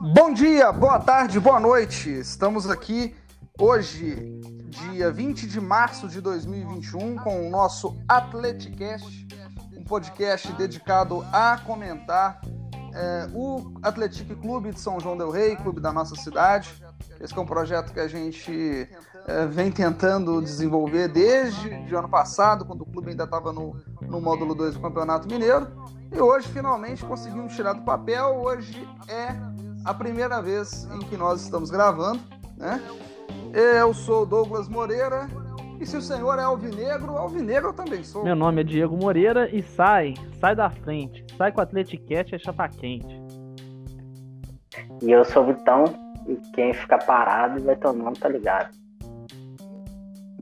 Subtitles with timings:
[0.00, 2.10] Bom dia, boa tarde, boa noite.
[2.10, 3.16] Estamos aqui
[3.58, 9.26] hoje, dia 20 de março de 2021, com o nosso Atleticast,
[9.74, 12.42] um podcast dedicado a comentar
[12.94, 16.74] é, o Atlético Clube de São João del Rei, clube da nossa cidade.
[17.18, 18.88] Esse é um projeto que a gente
[19.26, 24.20] é, vem tentando desenvolver desde o ano passado, quando o clube ainda estava no, no
[24.20, 25.68] módulo 2 do Campeonato Mineiro.
[26.12, 28.36] E hoje, finalmente, conseguimos tirar do papel.
[28.42, 29.34] Hoje é
[29.86, 32.20] a primeira vez em que nós estamos gravando.
[32.56, 32.82] Né?
[33.54, 35.28] Eu sou Douglas Moreira.
[35.80, 38.24] E se o senhor é alvinegro, alvinegro eu também sou.
[38.24, 41.24] Meu nome é Diego Moreira e sai, sai da frente.
[41.36, 43.22] Sai com o Atleticast é chapa quente.
[45.02, 45.84] E eu sou Vitão,
[46.26, 48.74] e quem ficar parado vai tomando, tá ligado?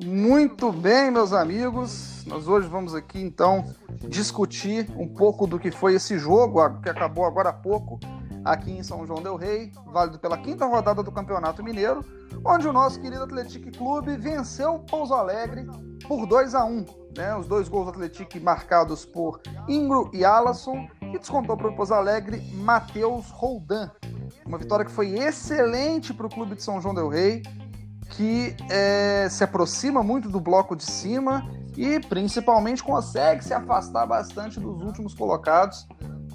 [0.05, 2.25] Muito bem, meus amigos.
[2.27, 3.65] Nós hoje vamos aqui então
[4.09, 7.99] discutir um pouco do que foi esse jogo que acabou agora há pouco
[8.45, 12.05] aqui em São João del Rei, válido pela quinta rodada do Campeonato Mineiro,
[12.45, 15.67] onde o nosso querido Atlético Clube venceu o Pouso Alegre
[16.07, 17.35] por 2 a 1 né?
[17.37, 21.95] Os dois gols do Atlético marcados por Ingro e Alasson e descontou para o Pouso
[21.95, 23.91] Alegre Matheus Roldan.
[24.45, 27.43] Uma vitória que foi excelente para o clube de São João del Rei,
[28.11, 34.61] que é, se aproxima muito do bloco de cima e principalmente consegue se afastar bastante
[34.61, 35.87] dos últimos colocados,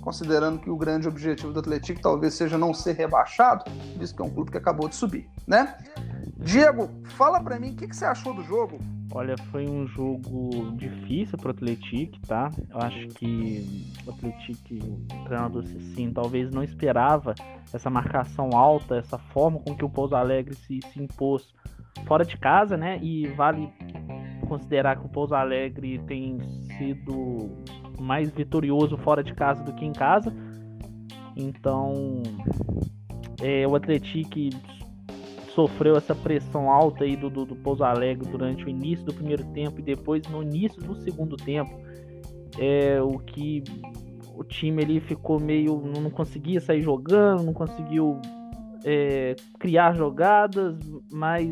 [0.02, 3.66] considerando que o grande objetivo do Atlético talvez seja não ser rebaixado,
[3.98, 5.78] visto que é um clube que acabou de subir, né?
[6.38, 8.80] Diego, fala para mim o que, que, você achou do jogo.
[9.12, 12.50] Olha, foi um jogo difícil para o Atlético, tá?
[12.70, 17.36] Eu acho que o Atlético, o treinador Cicim, talvez não esperava
[17.74, 21.54] essa marcação alta, essa forma com que o Pouso Alegre se, se impôs
[22.08, 23.00] fora de casa, né?
[23.02, 23.74] E vale
[24.48, 26.40] considerar que o Pouso Alegre tem
[26.78, 27.58] sido
[28.00, 30.34] mais vitorioso fora de casa do que em casa.
[31.36, 32.24] Então,
[33.42, 34.50] é, o Atlético
[35.54, 39.44] sofreu essa pressão alta aí do, do, do Pouso Alegre durante o início do primeiro
[39.54, 41.72] tempo e depois no início do segundo tempo.
[42.58, 43.64] É, o que
[44.36, 45.82] o time ali ficou meio.
[45.82, 48.22] não conseguia sair jogando, não conseguiu
[48.86, 50.78] é, criar jogadas,
[51.12, 51.50] mas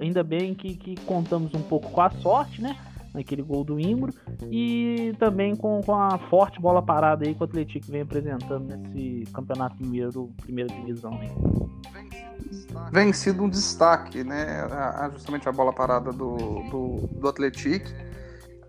[0.00, 2.76] ainda bem que, que contamos um pouco com a sorte, né?
[3.18, 4.12] Naquele gol do Imbro
[4.48, 9.24] e também com, com a forte bola parada aí que o Atlético vem apresentando nesse
[9.32, 11.10] campeonato mineiro, primeira divisão.
[11.20, 11.30] Aí.
[12.92, 14.60] Vem sido um destaque, né?
[14.70, 16.36] A, justamente a bola parada do,
[16.70, 17.90] do, do Atlético.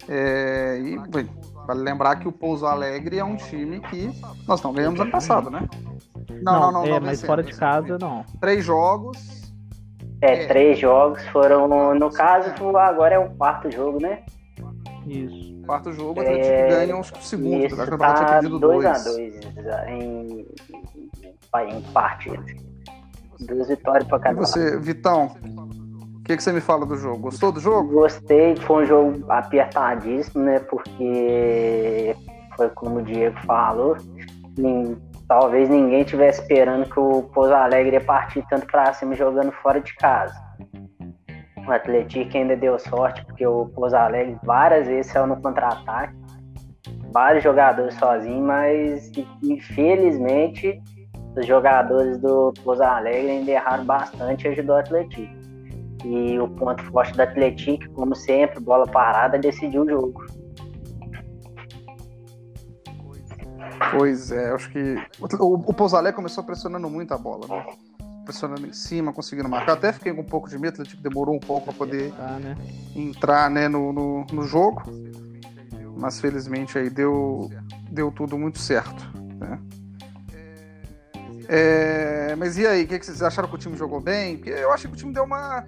[0.07, 1.29] É, e bem,
[1.67, 4.09] vale lembrar que o Pouso Alegre é um time que
[4.47, 5.67] nós não ganhamos ano passado, né?
[6.41, 6.71] Não, não, não.
[6.71, 8.25] não, é, não mas fora de casa, não.
[8.41, 9.39] Três jogos,
[10.21, 11.95] é, é, três jogos foram.
[11.95, 14.23] No caso, agora é o quarto jogo, né?
[15.05, 15.61] Isso.
[15.65, 17.65] Quarto jogo, o Atlético é, ganha os segundos.
[17.65, 19.39] Isso, acho que tá tinha pedido 2 a 2
[19.87, 20.47] em,
[21.69, 22.55] em partidas.
[23.39, 25.35] Duas vitórias para cada E você, Vitão,
[26.17, 27.19] o que, que você me fala do jogo?
[27.19, 27.91] Gostou do jogo?
[27.93, 30.59] Gostei, foi um jogo apertadíssimo, né?
[30.59, 32.15] Porque
[32.55, 33.95] foi como o Diego falou
[35.29, 39.79] talvez ninguém tivesse esperando que o Pouso Alegre ia partir tanto para cima jogando fora
[39.79, 40.33] de casa.
[41.69, 46.15] O Atlético ainda deu sorte, porque o Pouso Alegre várias vezes saiu no contra-ataque,
[47.11, 49.11] vários jogadores sozinhos, mas
[49.43, 50.81] infelizmente
[51.37, 55.39] os jogadores do Pouso Alegre ainda erraram bastante e ajudou o Atlético.
[56.03, 60.25] E o ponto forte do Atlético, como sempre, bola parada, decidiu o jogo.
[63.91, 67.65] Pois é, acho que o, o Pousalé começou pressionando muito a bola, né?
[68.29, 69.73] Pressionando em cima, conseguindo marcar.
[69.73, 72.57] Até fiquei com um pouco de medo, tipo, demorou um pouco para poder entrar, né,
[72.95, 74.83] entrar, né no, no, no, jogo.
[75.97, 77.49] Mas felizmente aí deu,
[77.89, 79.03] deu tudo muito certo.
[79.39, 79.59] Né?
[81.47, 84.37] É, mas e aí, o que, que, vocês acharam que o time jogou bem?
[84.37, 85.65] Porque eu acho que o time deu uma.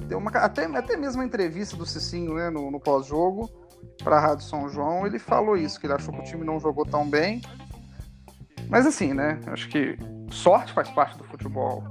[0.00, 3.50] Deu uma até, até mesmo a entrevista do Cicinho né, no, no pós-jogo
[4.02, 6.58] para a Rádio São João, ele falou isso, que ele achou que o time não
[6.58, 7.42] jogou tão bem.
[8.70, 9.38] Mas assim, né?
[9.48, 9.98] Acho que
[10.30, 11.82] sorte faz parte do futebol.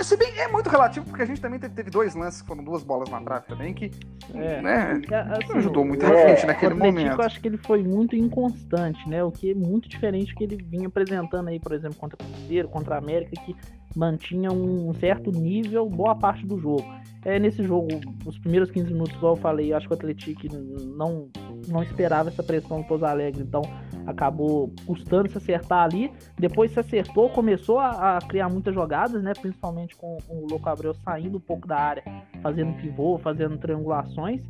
[0.00, 2.82] Se bem, é muito relativo, porque a gente também teve, dois lances que foram duas
[2.82, 3.92] bolas na trave também, que
[4.34, 5.00] é, né,
[5.38, 7.20] assim, ajudou muito é, a gente naquele momento.
[7.20, 9.22] Eu acho que ele foi muito inconstante, né?
[9.22, 12.26] O que é muito diferente do que ele vinha apresentando aí, por exemplo, contra o
[12.26, 13.54] Cruzeiro, contra a América, que
[13.94, 16.84] mantinha um certo nível boa parte do jogo.
[17.24, 17.88] É, nesse jogo,
[18.26, 20.48] os primeiros 15 minutos, igual eu falei, acho que o Atlético
[20.96, 21.28] não,
[21.68, 23.62] não esperava essa pressão do Pouso Alegre, então
[24.06, 26.12] acabou custando se acertar ali.
[26.38, 29.32] Depois se acertou, começou a, a criar muitas jogadas, né?
[29.40, 32.02] Principalmente com, o Louco Abreu saindo um pouco da área,
[32.42, 34.42] fazendo pivô, fazendo triangulações.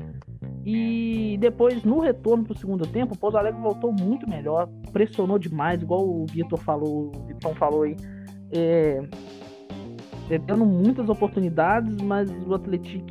[0.64, 5.38] E depois, no retorno para o segundo tempo, o Pouso Alegre voltou muito melhor, pressionou
[5.38, 7.96] demais, igual o Vitor falou, o Vitão falou aí
[8.54, 9.02] é,
[10.30, 13.04] é, tendo muitas oportunidades, mas o Atlético,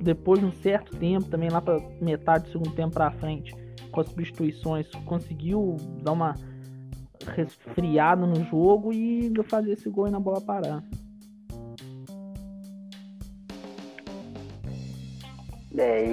[0.00, 3.54] depois de um certo tempo, também lá para metade do segundo tempo para frente,
[3.92, 6.34] com as substituições, conseguiu dar uma
[7.36, 10.82] resfriada no jogo e fazer esse gol e na bola parar.
[15.78, 16.04] É.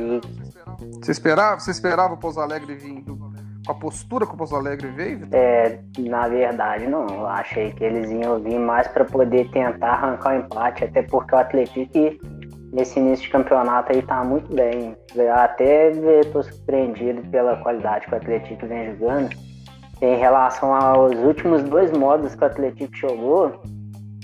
[1.02, 3.18] Você esperava, você esperava o Pouso Alegre vindo
[3.66, 5.28] com a postura que o Pouso Alegre veio?
[5.32, 7.06] É, na verdade, não.
[7.08, 11.36] Eu achei que eles iam vir mais para poder tentar arrancar o empate, até porque
[11.36, 12.39] o Atlético
[12.72, 14.96] nesse início de campeonato aí tá muito bem.
[15.34, 19.30] Até estou surpreendido pela qualidade que o Atlético vem jogando.
[20.02, 23.62] Em relação aos últimos dois modos que o Atlético jogou,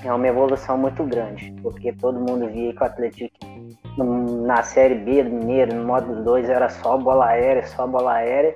[0.03, 3.35] é uma evolução muito grande, porque todo mundo via que o Atlético
[3.97, 8.53] na Série B do Mineiro, no modo 2, era só bola aérea, só bola aérea.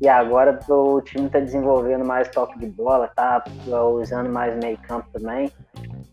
[0.00, 3.42] E agora o time está desenvolvendo mais toque de bola, tá
[3.94, 5.50] usando mais meio campo também.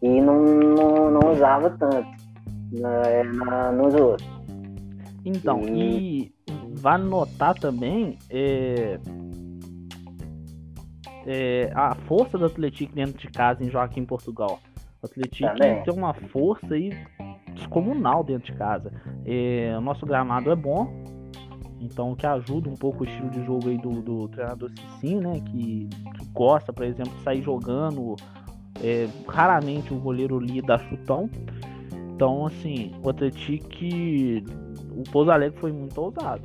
[0.01, 2.22] E não, não, não usava tanto
[2.73, 4.27] na, na, nos outros.
[5.25, 6.33] Então, e, e
[6.73, 8.99] vale notar também é,
[11.25, 14.59] é, a força do Atlético dentro de casa em Joaquim em Portugal.
[15.01, 16.91] O Atlético tem uma força aí
[17.53, 18.91] descomunal dentro de casa.
[19.25, 20.87] É, o nosso gramado é bom,
[21.79, 25.41] então que ajuda um pouco o estilo de jogo aí do, do treinador Cicim, né?
[25.41, 25.87] Que,
[26.17, 28.15] que, gosta, por exemplo, de sair jogando.
[28.81, 31.29] É, raramente o goleiro ali dá chutão.
[32.23, 33.67] Então, assim, o Atlético,
[34.95, 36.41] o Pouso Alegre foi muito ousado.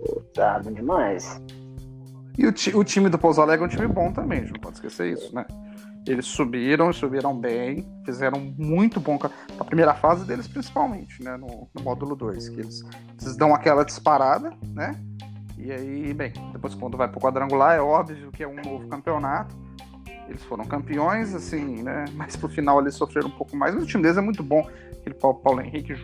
[0.00, 1.40] Ousado demais.
[2.36, 5.12] E o, o time do Pouso Alegre é um time bom também, não pode esquecer
[5.12, 5.46] isso, né?
[6.08, 9.16] Eles subiram, subiram bem, fizeram muito bom
[9.56, 11.36] a primeira fase deles, principalmente, né?
[11.36, 12.82] No, no módulo 2, que eles,
[13.22, 15.00] eles dão aquela disparada, né?
[15.56, 19.54] E aí, bem, depois quando vai pro quadrangular, é óbvio que é um novo campeonato.
[20.30, 22.04] Eles foram campeões, assim, né?
[22.14, 23.74] Mas pro final eles sofreram um pouco mais.
[23.74, 24.66] Mas o time deles é muito bom.
[24.92, 25.94] Aquele Paulo Henrique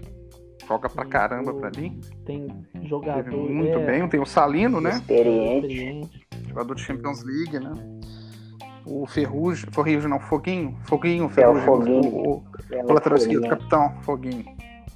[0.67, 2.00] joga pra caramba pra mim.
[2.25, 2.49] Tem
[2.82, 3.50] jogador.
[3.50, 3.87] Muito é...
[3.87, 4.08] bem.
[4.08, 4.90] Tem o Salino, né?
[4.90, 6.11] Experiente.
[6.49, 7.73] Jogador de Champions League, né?
[8.87, 12.14] o Ferrugem, Ferrugem não, Foguinho, Foguinho, Ferrugem, é o, Foguinho.
[12.14, 14.44] o, o, é o lateral esquerdo, capitão, Foguinho.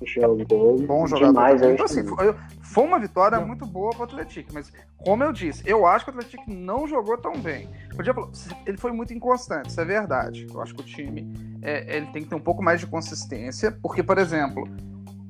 [0.05, 1.33] Jogou Bom jogador.
[1.33, 5.33] Demais, então, assim, foi, foi, uma vitória muito boa para o Atlético, mas como eu
[5.33, 7.69] disse, eu acho que o Atlético não jogou tão bem.
[7.95, 8.29] Podia falar,
[8.67, 10.47] ele foi muito inconstante, isso é verdade.
[10.49, 13.71] Eu acho que o time é, ele tem que ter um pouco mais de consistência,
[13.83, 14.69] porque, por exemplo,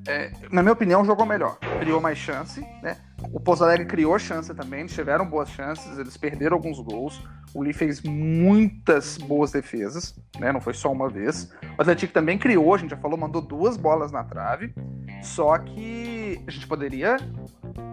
[0.06, 1.58] é, na minha opinião, jogou melhor.
[1.78, 2.96] Criou mais chance, né?
[3.32, 7.22] O Pouso Alegre criou chance também, eles tiveram boas chances, eles perderam alguns gols.
[7.54, 10.52] O Lee fez muitas boas defesas, né?
[10.52, 11.52] Não foi só uma vez.
[11.76, 14.72] O Atlético também criou, a gente já falou, mandou duas bolas na trave.
[15.22, 17.16] Só que a gente poderia,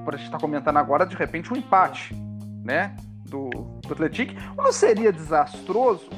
[0.06, 2.15] por a gente estar tá comentando agora, de repente um empate,
[2.63, 2.95] né?
[3.25, 4.33] Do, do Atlético.
[4.56, 6.10] Não seria desastroso,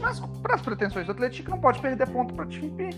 [0.00, 2.90] mas para as pretensões do Atlético não pode perder ponto para time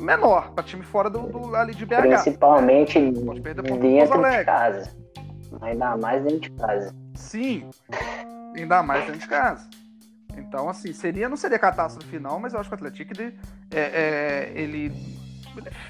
[0.00, 1.96] menor, para time fora do, do, ali de BH.
[2.00, 4.90] Principalmente dentro de casa.
[5.60, 6.94] Ainda mais dentro de casa.
[7.14, 7.70] Sim,
[8.60, 9.68] ainda mais dentro de casa.
[10.36, 13.38] Então, assim, seria, não seria catástrofe final, mas eu acho que o Atlético ele,
[13.70, 14.92] é, é, ele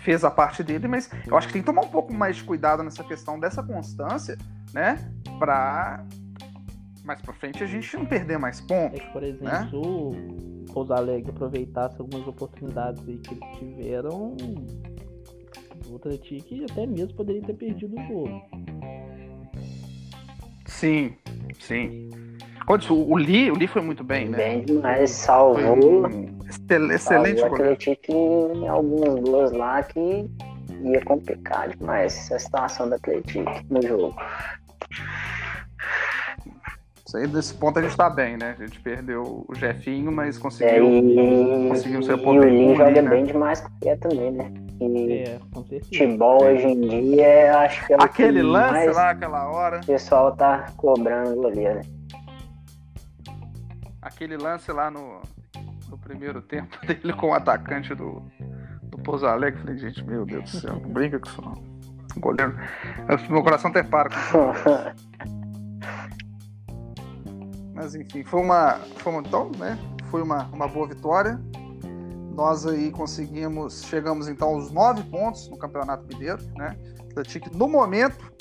[0.02, 2.44] fez a parte dele, mas eu acho que tem que tomar um pouco mais de
[2.44, 4.38] cuidado nessa questão dessa constância,
[4.72, 5.10] né?
[5.38, 6.04] Pra
[7.04, 8.98] mais pra frente a gente não perder mais pontos.
[8.98, 9.70] É que, por exemplo, né?
[9.72, 14.36] o Pouso Alegre aproveitasse algumas oportunidades aí que eles tiveram,
[15.88, 18.42] o Atlético até mesmo poderia ter perdido o jogo.
[20.66, 21.16] Sim,
[21.60, 22.10] sim.
[22.68, 24.36] O, o Lee, o Lee foi muito bem, né?
[24.36, 26.06] Bem demais, salvou.
[26.06, 26.38] Um
[26.92, 28.12] excelente salvou Atlético
[28.54, 30.28] em alguns gols lá que
[30.82, 34.14] ia complicar demais a situação do Atlético no jogo.
[37.06, 38.56] Isso aí, nesse ponto a gente tá bem, né?
[38.58, 43.00] A gente perdeu o Jefinho, mas conseguiu, é, e, conseguiu ser E o Lee joga
[43.02, 43.08] né?
[43.08, 44.52] bem demais com o também, né?
[44.80, 49.80] E é, futebol hoje em dia, acho que é Aquele lance lá, aquela hora.
[49.80, 51.80] O pessoal tá cobrando ali, né?
[54.06, 55.20] Aquele lance lá no,
[55.88, 58.22] no primeiro tempo dele com o atacante do,
[58.84, 59.60] do Pouso Alegre.
[59.60, 61.54] Falei, gente, meu Deus do céu, não brinca com isso não.
[62.16, 62.56] O goleiro.
[63.28, 64.36] Meu coração até para com isso.
[67.74, 69.76] Mas enfim, foi uma, foi uma, então, né?
[70.08, 71.40] Foi uma, uma boa vitória.
[72.32, 76.76] Nós aí conseguimos, chegamos então aos nove pontos no Campeonato Mineiro, né?
[77.10, 78.32] Atlético no momento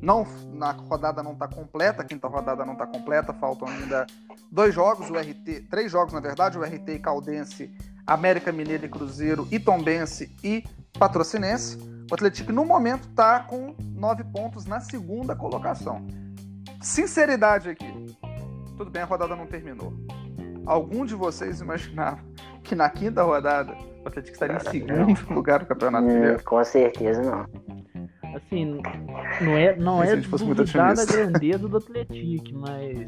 [0.00, 4.06] não na rodada não está completa, a quinta rodada não está completa, faltam ainda
[4.50, 7.70] dois jogos, o RT, três jogos na verdade, o RT e Caldense,
[8.06, 10.64] América Mineiro e Cruzeiro, e Tombense e
[10.98, 11.78] Patrocinense.
[12.10, 16.06] O Atlético no momento está com nove pontos na segunda colocação.
[16.80, 18.16] Sinceridade aqui,
[18.76, 19.92] tudo bem, a rodada não terminou.
[20.64, 22.20] algum de vocês imaginava
[22.62, 23.74] que na quinta rodada
[24.04, 25.36] o Atlético estaria em segundo não.
[25.36, 26.44] lugar do Campeonato hum, Mineiro?
[26.44, 27.46] Com certeza não.
[28.34, 28.80] Assim,
[29.40, 32.98] não é, não é duvidar da grandeza do Atlético, mas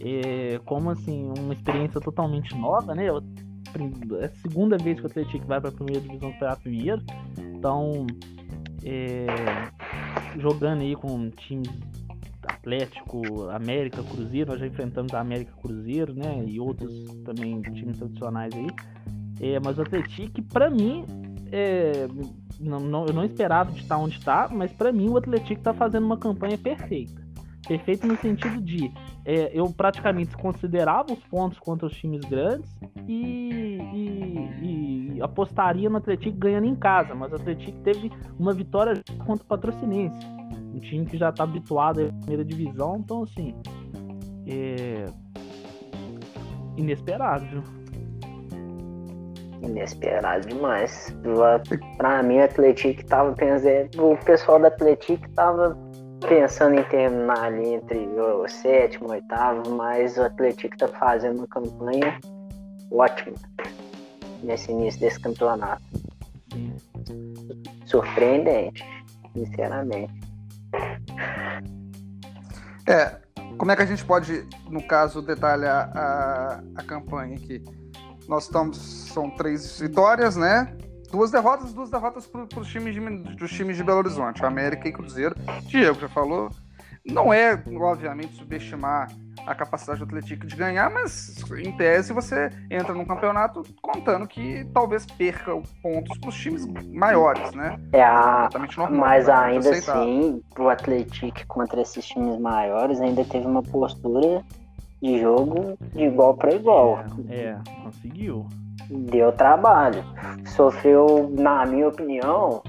[0.00, 3.06] é, como assim, uma experiência totalmente nova, né?
[3.06, 7.02] É a segunda vez que o Atlético vai para a primeira divisão do Campeonato Mineiro.
[7.38, 8.06] Então,
[8.84, 9.26] é,
[10.38, 11.70] jogando aí com times
[12.42, 16.44] Atlético, América, Cruzeiro, nós já enfrentamos a América Cruzeiro, né?
[16.46, 18.66] E outros também times tradicionais aí.
[19.40, 21.04] É, mas o Atlético, para mim,
[21.52, 22.08] é,
[22.58, 25.72] não, não, eu não esperava de estar onde está, mas para mim o Atlético está
[25.72, 27.20] fazendo uma campanha perfeita.
[27.66, 28.90] Perfeito no sentido de
[29.24, 32.70] é, eu praticamente considerava os pontos contra os times grandes
[33.06, 39.02] e, e, e apostaria no Atlético ganhando em casa, mas o Atlético teve uma vitória
[39.26, 40.18] contra o Patrocinense,
[40.74, 43.54] um time que já está habituado à primeira divisão, então assim
[44.46, 45.06] é
[46.76, 47.79] inesperado, viu?
[49.62, 51.14] Inesperado demais.
[51.96, 54.12] Pra mim, o Atlético tava pensando.
[54.12, 55.76] O pessoal do Atlético tava
[56.28, 61.46] pensando em terminar ali entre o sétimo o oitavo, mas o Atlético está fazendo uma
[61.46, 62.18] campanha
[62.90, 63.36] ótima
[64.42, 65.82] nesse início desse campeonato.
[67.86, 68.84] Surpreendente,
[69.34, 70.12] sinceramente.
[72.86, 73.16] É,
[73.58, 77.62] como é que a gente pode, no caso, detalhar a, a campanha aqui?
[78.30, 78.78] Nós estamos,
[79.12, 80.72] são três vitórias, né?
[81.10, 83.00] duas derrotas, duas derrotas para os times de,
[83.34, 85.34] dos times de Belo Horizonte, América e Cruzeiro.
[85.66, 86.48] Diego já falou.
[87.04, 89.08] Não é, obviamente, subestimar
[89.44, 94.64] a capacidade do Atlético de ganhar, mas em tese você entra num campeonato contando que
[94.72, 95.50] talvez perca
[95.82, 97.80] pontos para os times maiores, né?
[97.92, 98.48] É a...
[98.76, 99.34] normal, mas né?
[99.34, 104.44] ainda assim, o Atlético contra esses times maiores ainda teve uma postura
[105.02, 107.04] de jogo de igual para igual.
[107.28, 108.46] É, é, conseguiu
[108.90, 110.04] deu trabalho.
[110.46, 112.62] Sofreu, na minha opinião,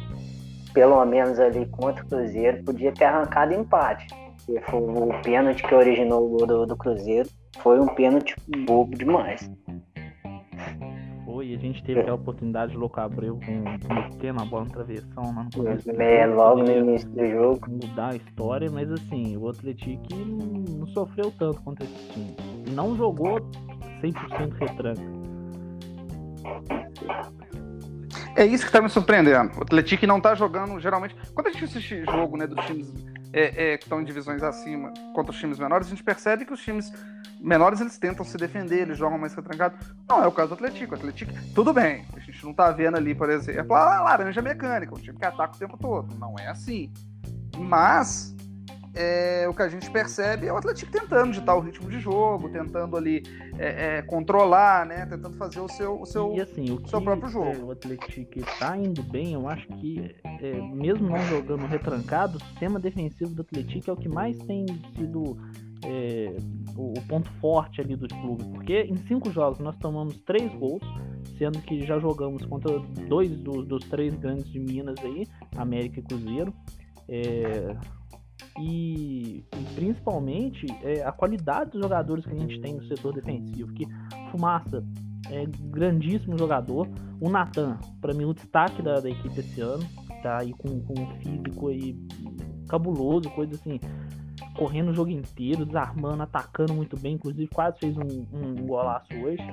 [0.74, 4.08] pelo menos ali contra o Cruzeiro, podia ter arrancado empate.
[4.74, 8.36] O pênalti que originou o gol do, do Cruzeiro foi um pênalti
[8.66, 9.50] bobo demais.
[11.56, 15.44] A gente teve a oportunidade de Louco Abreu com metendo a bola na travessão lá
[15.44, 15.90] no começo.
[15.92, 17.70] É, logo no início do jogo.
[17.70, 20.16] Mudar a história, mas assim, o Atlético
[20.78, 22.36] não sofreu tanto contra esse time.
[22.74, 23.40] Não jogou
[24.02, 25.22] 100% retranca.
[28.36, 29.58] É isso que está me surpreendendo.
[29.60, 31.16] O Atlético não está jogando, geralmente.
[31.34, 34.94] Quando a gente assiste jogo né, dos times é, é, que estão em divisões acima
[35.14, 36.92] contra os times menores, a gente percebe que os times
[37.40, 39.76] menores eles tentam se defender, eles jogam mais retrancado.
[40.08, 40.94] Não é o caso do Atlético.
[40.94, 42.06] O Atlético, tudo bem.
[42.16, 45.56] A gente não está vendo ali, por exemplo, a laranja mecânica, um time que ataca
[45.56, 46.14] o tempo todo.
[46.18, 46.92] Não é assim.
[47.58, 48.36] Mas
[48.94, 52.50] é, o que a gente percebe é o Atlético tentando ditar o ritmo de jogo,
[52.50, 53.24] tentando ali
[53.58, 55.06] é, é, controlar, né?
[55.06, 57.52] Tentando fazer o seu, o seu, e, assim, o seu próprio jogo.
[57.52, 62.44] É, o Atlético está indo bem, eu acho que é, mesmo não jogando retrancado, o
[62.44, 64.66] sistema defensivo do Atlético é o que mais tem
[64.98, 65.38] sido
[65.86, 66.36] é,
[66.76, 70.84] o, o, ponto forte ali do clube, porque em cinco jogos nós tomamos três gols,
[71.38, 76.04] sendo que já jogamos contra dois dos, dos três grandes de Minas aí, América e
[76.04, 76.54] Cruzeiro.
[77.08, 77.76] É,
[78.60, 83.74] e, e principalmente é, a qualidade dos jogadores que a gente tem no setor defensivo.
[83.74, 83.88] Que
[84.32, 84.84] Fumaça
[85.30, 86.88] é grandíssimo jogador.
[87.20, 89.84] O Natan, para mim, o destaque da, da, equipe esse ano.
[90.22, 91.98] Tá aí com, com um físico aí
[92.70, 93.80] cabuloso, coisa assim,
[94.56, 97.16] correndo o jogo inteiro, desarmando, atacando muito bem.
[97.16, 99.44] Inclusive, quase fez um, um golaço hoje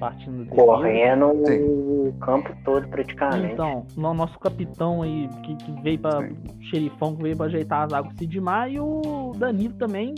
[0.00, 3.52] partindo Correndo o campo todo praticamente.
[3.52, 6.28] Então, o nosso capitão aí, que, que veio para
[6.70, 10.14] xerifão, que veio para ajeitar as águas Sidmar, e o Danilo também,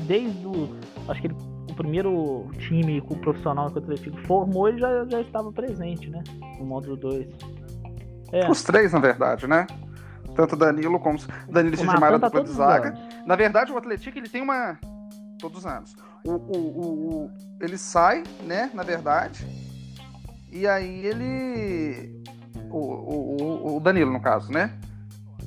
[0.00, 0.68] desde o.
[1.08, 1.36] Acho que ele,
[1.70, 6.22] o primeiro time o profissional que o Atlético formou, ele já, já estava presente, né?
[6.58, 7.28] No módulo 2.
[8.32, 8.50] É.
[8.50, 9.66] Os três, na verdade, né?
[10.34, 11.18] Tanto Danilo como.
[11.48, 12.98] Danilo e Sidmar era tá dupla de zaga.
[13.24, 14.78] Na verdade, o Atlético ele tem uma.
[15.38, 19.46] Todos os anos o, o, o, ele sai, né, na verdade,
[20.50, 22.22] e aí ele.
[22.70, 24.78] O, o, o Danilo, no caso, né?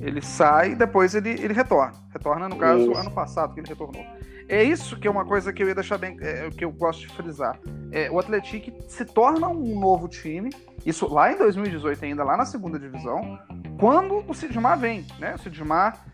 [0.00, 1.92] Ele sai e depois ele, ele retorna.
[2.12, 3.00] Retorna, no caso, isso.
[3.00, 4.04] ano passado que ele retornou.
[4.48, 6.16] É isso que é uma coisa que eu ia deixar bem.
[6.20, 7.58] É, que eu gosto de frisar.
[7.90, 10.50] É, o Atlético se torna um novo time.
[10.84, 13.38] Isso lá em 2018, ainda lá na segunda divisão.
[13.78, 15.34] Quando o Sidmar vem, né?
[15.34, 16.04] O Sidmar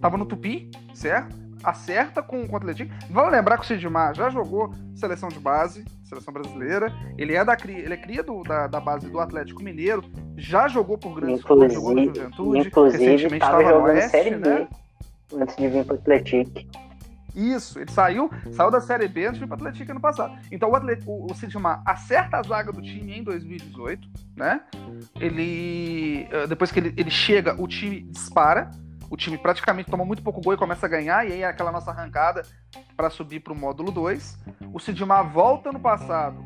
[0.00, 1.41] tava no Tupi, certo?
[1.62, 2.92] Acerta com, com o Atlético.
[3.10, 6.92] Vamos lembrar que o Sidmar já jogou seleção de base, seleção brasileira.
[7.16, 10.04] Ele é da cria, ele é cria do, da, da base do Atlético Mineiro,
[10.36, 14.48] já jogou por grandes clubes, jogou na Juventude, inclusive recentemente estava jogando Oeste, Série B
[14.48, 14.68] né?
[15.34, 16.50] antes de vir para o Atlético.
[17.34, 20.38] Isso, ele saiu, saiu da Série B antes de ir para o Atlético ano passado.
[20.50, 24.60] Então o, Atlet, o, o Sidmar acerta a zaga do time em 2018, né?
[25.18, 28.70] Ele eh, depois que ele, ele chega, o time dispara,
[29.12, 31.70] o time praticamente toma muito pouco gol e começa a ganhar, e aí é aquela
[31.70, 32.40] nossa arrancada
[32.96, 34.38] para subir para o módulo 2.
[34.72, 36.42] O Sidmar volta no passado,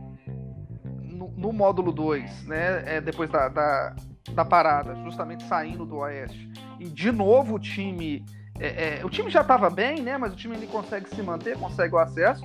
[1.05, 2.97] no, no módulo 2, né?
[2.97, 3.95] É, depois da, da,
[4.33, 6.51] da parada, justamente saindo do Oeste.
[6.81, 8.27] E de novo o time
[8.59, 10.19] é, é, o time já estava bem, né?
[10.19, 12.45] Mas o time ele consegue se manter, consegue o acesso.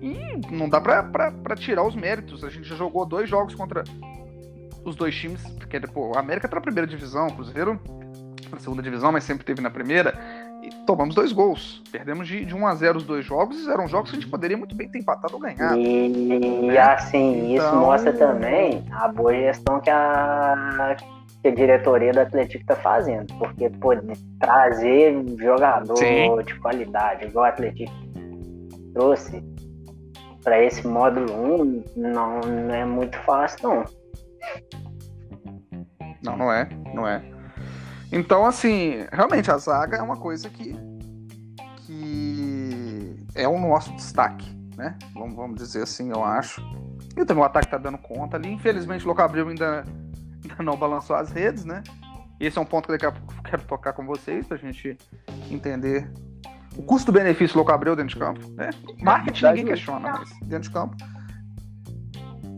[0.00, 2.42] E não dá para tirar os méritos.
[2.42, 3.84] A gente já jogou dois jogos contra
[4.82, 5.42] os dois times.
[5.58, 7.78] Porque pô, a América tá na primeira divisão, o Cruzeiro
[8.54, 10.14] na segunda divisão, mas sempre teve na primeira.
[10.62, 11.82] E tomamos dois gols.
[11.90, 13.64] Perdemos de, de 1 a 0 os dois jogos.
[13.64, 15.78] E eram jogos que a gente poderia muito bem ter empatado ou ganhado.
[15.78, 16.78] E né?
[16.78, 17.66] assim, então...
[17.66, 20.96] isso mostra também a boa gestão que a
[21.42, 24.00] que a diretoria do Atlético está fazendo, porque pode
[24.40, 26.36] trazer jogador Sim.
[26.44, 27.92] de qualidade, igual o Atlético
[28.92, 29.42] trouxe
[30.42, 33.84] para esse módulo 1, não, não é muito fácil, não.
[36.24, 37.22] Não, não é, não é.
[38.10, 40.74] Então, assim, realmente a zaga é uma coisa que,
[41.84, 44.96] que é o nosso destaque, né?
[45.14, 46.62] Vamos, vamos dizer assim, eu acho.
[47.16, 48.50] E também o ataque tá dando conta ali.
[48.50, 49.84] Infelizmente, o Locabril ainda
[50.60, 51.82] não balançou as redes, né?
[52.40, 54.96] Esse é um ponto que daqui a pouco eu quero tocar com vocês pra gente
[55.50, 56.08] entender
[56.76, 58.48] o custo-benefício louco abreu dentro de campo.
[58.52, 58.70] Né?
[59.00, 60.96] Marketing ninguém questiona, mas dentro de campo.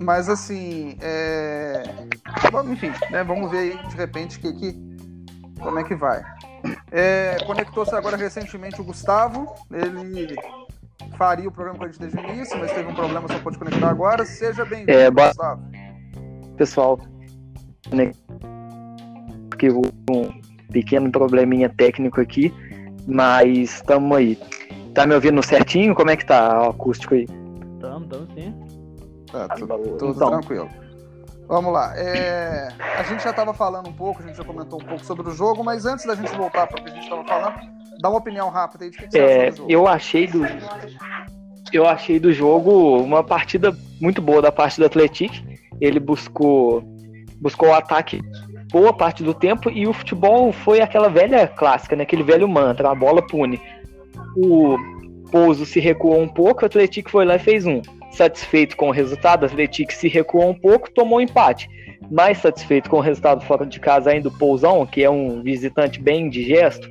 [0.03, 1.83] Mas assim, é...
[2.71, 3.25] enfim, né?
[3.25, 4.73] vamos ver aí de repente que, que,
[5.61, 6.23] como é que vai.
[6.91, 9.55] É, Conectou-se agora recentemente o Gustavo.
[9.73, 10.35] Ele
[11.17, 13.59] faria o programa com a gente desde o início, mas teve um problema, só pode
[13.59, 14.25] conectar agora.
[14.25, 15.63] Seja bem-vindo, é, Gustavo.
[16.57, 16.99] Pessoal?
[19.49, 20.41] Porque houve um
[20.71, 22.53] pequeno probleminha técnico aqui,
[23.07, 24.39] mas estamos aí.
[24.95, 25.95] Tá me ouvindo certinho?
[25.95, 27.27] Como é que tá o acústico aí?
[27.75, 28.55] Estamos, estamos sim.
[29.31, 30.31] Tá, tudo, tudo então.
[30.31, 30.69] tranquilo.
[31.51, 31.93] Vamos lá.
[31.97, 32.69] É...
[32.97, 35.33] A gente já estava falando um pouco, a gente já comentou um pouco sobre o
[35.33, 37.57] jogo, mas antes da gente voltar para o que a gente estava falando,
[38.01, 39.53] dá uma opinião rápida aí de que, que você é.
[39.69, 40.43] Eu achei do
[41.73, 45.35] eu achei do jogo uma partida muito boa da parte do Atlético.
[45.81, 46.85] Ele buscou
[47.41, 48.23] buscou o ataque
[48.71, 52.05] boa parte do tempo e o futebol foi aquela velha clássica, né?
[52.05, 53.61] aquele velho mantra, a bola pune.
[54.37, 54.77] O
[55.33, 57.83] Pouso se recuou um pouco, o Atlético foi lá e fez um.
[58.11, 61.69] Satisfeito com o resultado, o Atlético se recuou um pouco, tomou um empate.
[62.11, 66.01] Mais satisfeito com o resultado fora de casa ainda o Pousão, que é um visitante
[66.01, 66.89] bem indigesto,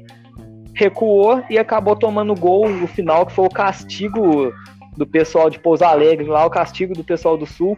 [0.73, 4.53] recuou e acabou tomando gol no final, que foi o castigo
[4.95, 7.77] do pessoal de Pouso Alegre, lá o castigo do pessoal do Sul,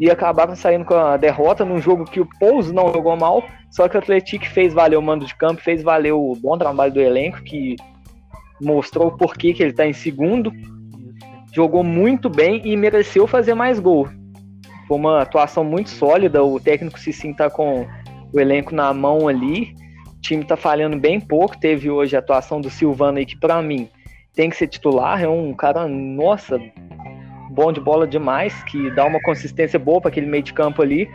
[0.00, 3.88] e acabaram saindo com a derrota num jogo que o Pouso não jogou mal, só
[3.88, 7.00] que o Atlético fez valer o mando de campo, fez valer o bom trabalho do
[7.00, 7.76] elenco, que
[8.60, 10.52] mostrou porquê que ele está em segundo,
[11.58, 14.08] jogou muito bem e mereceu fazer mais gol.
[14.86, 17.84] Foi uma atuação muito sólida, o técnico se sinta com
[18.32, 19.74] o elenco na mão ali,
[20.06, 23.60] o time está falhando bem pouco, teve hoje a atuação do Silvano aí, que para
[23.60, 23.88] mim
[24.36, 26.60] tem que ser titular, é um cara, nossa,
[27.50, 31.10] bom de bola demais, que dá uma consistência boa para aquele meio de campo ali.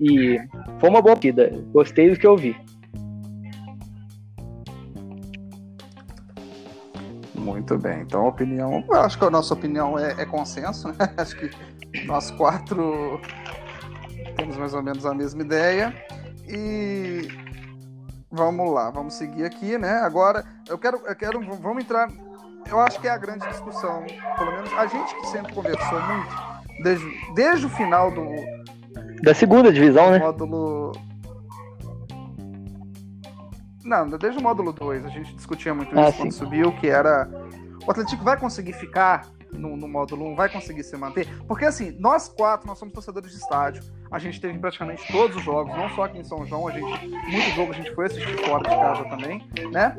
[0.00, 0.38] E
[0.78, 1.50] foi uma boa partida.
[1.72, 2.54] Gostei do que eu vi.
[7.40, 8.02] Muito bem.
[8.02, 8.84] Então, a opinião.
[8.88, 10.94] Eu acho que a nossa opinião é, é consenso, né?
[11.16, 11.50] Acho que
[12.06, 13.20] nós quatro
[14.36, 15.94] temos mais ou menos a mesma ideia.
[16.46, 17.28] E
[18.30, 20.00] vamos lá, vamos seguir aqui, né?
[20.00, 22.08] Agora, eu quero, eu quero vamos entrar
[22.68, 24.04] eu acho que é a grande discussão.
[24.36, 28.24] Pelo menos a gente que sempre conversou muito, desde, desde o final do.
[29.22, 30.18] Da segunda divisão, né?
[30.18, 30.92] Módulo.
[33.84, 36.18] Não, desde o módulo 2, a gente discutia muito ah, isso sim.
[36.18, 37.28] quando subiu, que era.
[37.86, 41.26] O Atlético vai conseguir ficar no, no módulo 1, vai conseguir se manter?
[41.46, 43.82] Porque assim, nós quatro, nós somos torcedores de estádio.
[44.10, 47.08] A gente teve praticamente todos os jogos, não só aqui em São João, a gente.
[47.08, 49.96] Muitos jogos a gente foi assistir fora de casa também, né?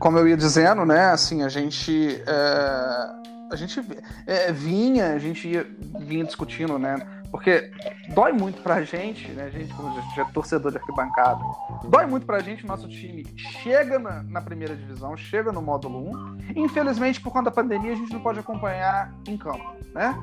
[0.00, 3.80] como eu ia dizendo, né, assim, a gente é, a gente
[4.26, 5.66] é, vinha, a gente ia,
[6.00, 6.96] vinha discutindo, né,
[7.30, 7.70] porque
[8.14, 11.42] dói muito pra gente, né, a gente como gente é torcedor de arquibancada,
[11.84, 13.24] dói muito pra gente, nosso time
[13.62, 17.92] chega na, na primeira divisão, chega no módulo 1, e infelizmente por conta da pandemia
[17.92, 20.18] a gente não pode acompanhar em campo, né,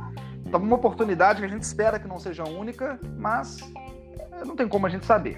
[0.46, 3.60] então uma oportunidade que a gente espera que não seja única, mas
[4.46, 5.38] não tem como a gente saber.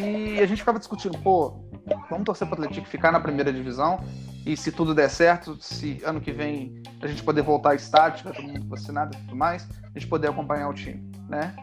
[0.00, 1.68] E a gente ficava discutindo, pô,
[2.10, 4.00] Vamos torcer para o Atlético ficar na primeira divisão
[4.46, 8.30] e se tudo der certo, se ano que vem a gente poder voltar à estática,
[8.30, 11.54] todo mundo vacinado e tudo mais, a gente poder acompanhar o time, né?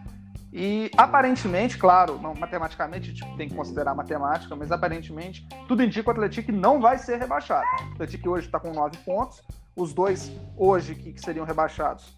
[0.58, 6.02] E aparentemente, claro, não, matematicamente a gente tem que considerar matemática, mas aparentemente tudo indica
[6.02, 7.66] que o Atlético não vai ser rebaixado.
[7.90, 9.44] O Atlético hoje está com nove pontos.
[9.76, 12.18] Os dois hoje que, que, seriam rebaixados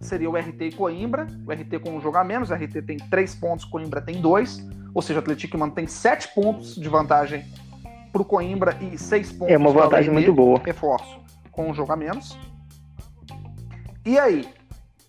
[0.00, 1.26] seria o RT e Coimbra.
[1.46, 4.66] O RT com um jogo a menos, o RT tem três pontos, Coimbra tem dois.
[4.94, 7.44] Ou seja, o Atlético mantém sete pontos de vantagem
[8.10, 9.52] para o Coimbra e seis pontos.
[9.52, 10.58] É uma vantagem muito boa.
[10.64, 11.20] Reforço
[11.52, 12.38] com um jogo a menos.
[14.06, 14.48] E aí,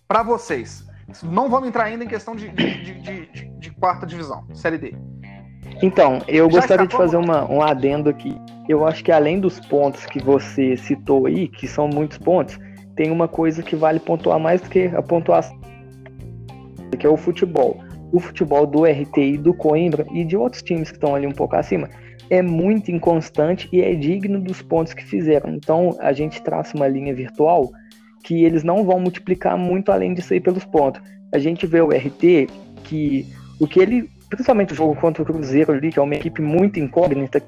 [0.06, 0.87] para vocês,
[1.22, 3.26] não vamos entrar ainda em questão de, de, de,
[3.58, 4.94] de quarta divisão, Série D.
[5.82, 8.36] Então, eu Já gostaria de fazer uma, um adendo aqui.
[8.68, 12.58] Eu acho que além dos pontos que você citou aí, que são muitos pontos,
[12.96, 15.58] tem uma coisa que vale pontuar mais do que a pontuação,
[16.98, 17.80] que é o futebol.
[18.12, 21.54] O futebol do RTI, do Coimbra e de outros times que estão ali um pouco
[21.56, 21.88] acima
[22.30, 25.54] é muito inconstante e é digno dos pontos que fizeram.
[25.54, 27.70] Então, a gente traça uma linha virtual
[28.22, 31.00] que eles não vão multiplicar muito além disso aí pelos pontos.
[31.32, 32.48] A gente vê o RT
[32.84, 33.26] que
[33.60, 36.78] o que ele, principalmente o jogo contra o Cruzeiro ali, que é uma equipe muito
[36.78, 37.42] incógnita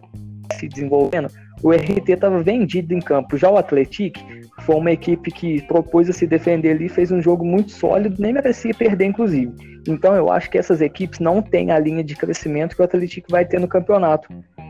[0.59, 1.31] se desenvolvendo,
[1.63, 3.37] o RT estava vendido em campo.
[3.37, 4.19] Já o Atlético
[4.63, 8.33] foi uma equipe que propôs a se defender ali, fez um jogo muito sólido, nem
[8.33, 9.53] merecia perder, inclusive.
[9.89, 13.31] Então eu acho que essas equipes não têm a linha de crescimento que o Atlético
[13.31, 14.29] vai ter no campeonato.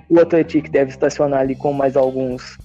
[0.09, 2.59] O Atlético deve estacionar ali com mais alguns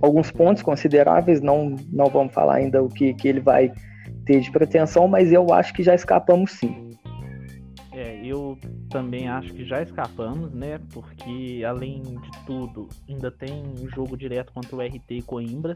[0.00, 3.72] alguns pontos consideráveis, não, não vamos falar ainda o que, que ele vai
[4.24, 6.90] ter de pretensão, mas eu acho que já escapamos sim.
[7.92, 8.56] É, eu
[8.88, 10.80] também acho que já escapamos, né?
[10.92, 15.74] Porque além de tudo, ainda tem um jogo direto contra o RT Coimbra.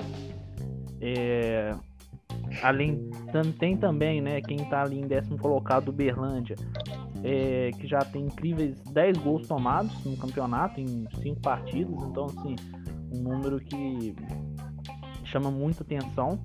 [1.01, 1.75] É,
[2.63, 3.11] além
[3.59, 6.57] tem também, né, quem tá ali em décimo colocado, o Berlândia,
[7.23, 12.57] é, que já tem incríveis 10 gols tomados no campeonato em 5 partidas, então assim,
[13.15, 14.15] um número que
[15.25, 16.41] chama muita atenção.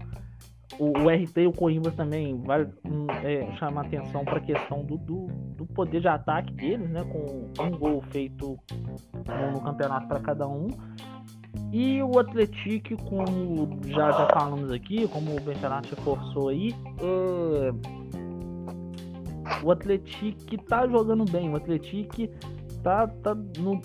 [0.77, 4.85] O, o RT e o Coimbra também vai hum, é, chamar atenção para a questão
[4.85, 7.03] do, do, do, poder de ataque deles, né?
[7.03, 8.57] Com um gol feito
[9.53, 10.67] no, campeonato para cada um.
[11.73, 17.71] E o Atlético, como já, já falamos aqui, como o Benfernat reforçou aí, é...
[19.63, 22.27] o Atlético tá jogando bem, o Atlético
[22.83, 23.81] tá, tá no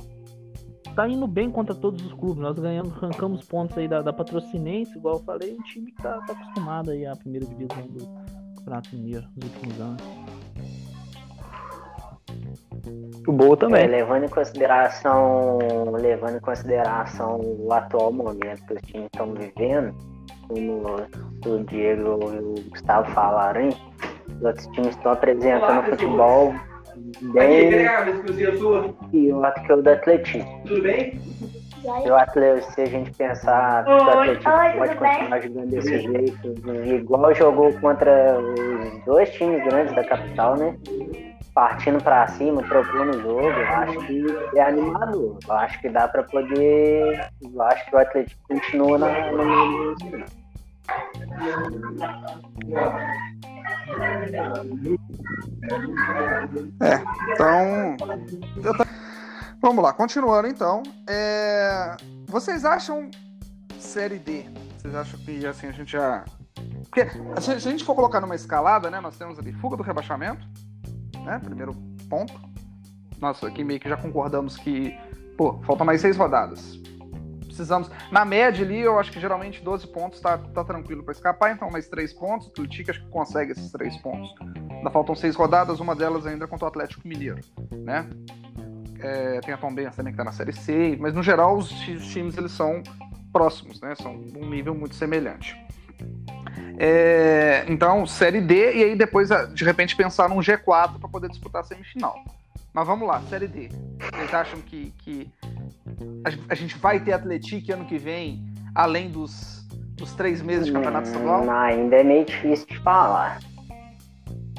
[0.94, 2.42] tá indo bem contra todos os clubes.
[2.42, 6.20] Nós ganhamos, arrancamos pontos aí da, da Patrocinense, igual eu falei, um time que tá,
[6.26, 8.07] tá acostumado aí à primeira divisão do
[8.57, 10.02] Campeonato Mineiro nos últimos anos.
[13.26, 13.85] O boa também.
[13.85, 15.59] É, levando em consideração,
[15.92, 19.94] levando em consideração o atual momento que os times estão vivendo,
[20.46, 20.83] como
[21.46, 23.68] o Diego e o Gustavo falaram,
[24.28, 26.54] os outros times estão apresentando Olá, futebol
[27.33, 30.62] bem pior que o do Atlético.
[30.67, 31.21] Tudo bem?
[31.85, 36.55] O Atlético, se a gente pensar que o Atlético pode continuar jogando desse jeito,
[36.87, 40.77] igual jogou contra os dois times grandes da capital, né?
[41.55, 45.38] Partindo para cima, propondo o jogo, eu acho que é animador.
[45.47, 47.29] Eu acho que dá para poder.
[47.43, 49.95] Eu acho que o Atlético continua na, meio
[56.81, 57.97] é, então.
[59.61, 60.83] Vamos lá, continuando então.
[61.09, 61.97] É...
[62.27, 63.11] Vocês acham
[63.79, 64.47] série D?
[64.79, 66.25] Vocês acham que assim a gente já.
[66.85, 67.07] Porque
[67.40, 69.01] se a gente for colocar numa escalada, né?
[69.01, 70.47] Nós temos ali fuga do rebaixamento,
[71.25, 71.40] né?
[71.42, 71.75] Primeiro
[72.09, 72.35] ponto.
[73.20, 74.94] Nós aqui meio que já concordamos que,
[75.37, 76.79] pô, faltam mais seis rodadas
[77.55, 77.90] precisamos.
[78.11, 81.71] Na média ali, eu acho que geralmente 12 pontos tá, tá tranquilo para escapar, então
[81.71, 82.49] mais 3 pontos.
[82.49, 84.35] O Atlético acho que consegue esses 3 pontos.
[84.71, 87.40] Ainda faltam 6 rodadas, uma delas ainda contra o Atlético Mineiro,
[87.71, 88.09] né?
[89.01, 92.37] É, tem a Tombense também que tá na Série C, mas no geral os, times
[92.37, 92.83] eles são
[93.33, 93.95] próximos, né?
[93.95, 95.57] São um nível muito semelhante.
[96.77, 101.61] É, então, Série D, e aí depois, de repente, pensar num G4 para poder disputar
[101.61, 102.17] a semifinal.
[102.73, 103.69] Mas vamos lá, Série D.
[104.12, 105.31] Vocês acham que, que
[106.49, 111.09] a gente vai ter Atlético ano que vem, além dos, dos três meses de campeonato
[111.09, 111.45] estadual?
[111.45, 113.38] Hum, ainda é meio difícil de falar.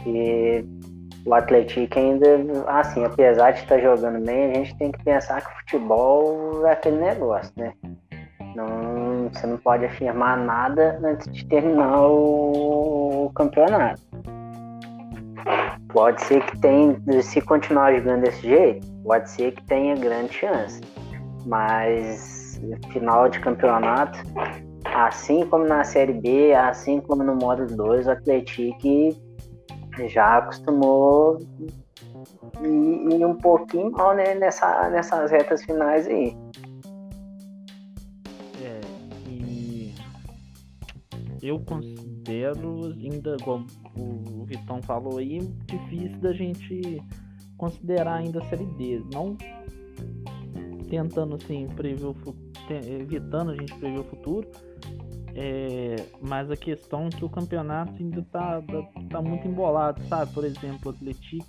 [0.05, 0.63] E
[1.25, 2.25] o Atlético ainda,
[2.67, 6.71] assim, apesar de estar jogando bem, a gente tem que pensar que o futebol é
[6.71, 7.73] aquele negócio, né?
[8.55, 14.01] Não, você não pode afirmar nada antes de terminar o campeonato.
[15.89, 20.81] Pode ser que tenha, se continuar jogando desse jeito, pode ser que tenha grande chance.
[21.45, 22.59] Mas
[22.91, 24.19] final de campeonato,
[24.85, 29.15] assim como na Série B, assim como no modo 2, o Atlético
[30.07, 31.39] já acostumou
[32.61, 36.35] e, um pouquinho mal né, nessa, nessas retas finais aí.
[41.47, 43.63] eu considero ainda, igual
[43.97, 47.01] o Vitão falou aí, difícil da gente
[47.57, 49.01] considerar ainda a série D.
[49.13, 49.37] Não
[50.89, 52.15] tentando assim prever o
[52.69, 54.47] evitando a gente prever o futuro.
[55.37, 60.33] É, mas a questão é que o campeonato ainda tá, tá, tá muito embolado, sabe?
[60.33, 61.45] Por exemplo, o Atlético